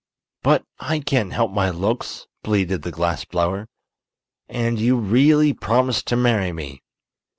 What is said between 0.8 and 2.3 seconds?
can't help my looks!"